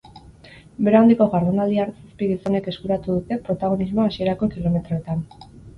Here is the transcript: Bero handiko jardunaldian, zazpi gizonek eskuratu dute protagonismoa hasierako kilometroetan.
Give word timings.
Bero 0.87 1.01
handiko 1.03 1.27
jardunaldian, 1.33 1.93
zazpi 1.99 2.31
gizonek 2.33 2.73
eskuratu 2.75 3.19
dute 3.21 3.41
protagonismoa 3.47 4.11
hasierako 4.13 4.55
kilometroetan. 4.57 5.27